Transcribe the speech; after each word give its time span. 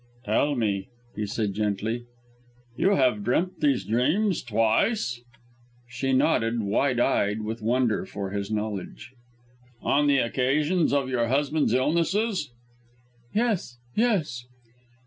"Tell 0.25 0.55
me," 0.55 0.87
he 1.15 1.27
said 1.27 1.53
gently. 1.53 2.05
"You 2.75 2.95
have 2.95 3.23
dreamt 3.23 3.59
these 3.61 3.85
dreams 3.85 4.41
twice?" 4.41 5.21
She 5.87 6.11
nodded, 6.11 6.59
wide 6.63 6.99
eyed 6.99 7.43
with 7.43 7.61
wonder 7.61 8.07
for 8.07 8.31
his 8.31 8.49
knowledge. 8.49 9.13
"On 9.83 10.07
the 10.07 10.17
occasions 10.17 10.91
of 10.91 11.07
your 11.09 11.27
husband's 11.27 11.75
illnesses?" 11.75 12.49
"Yes, 13.35 13.77
yes!" 13.93 14.47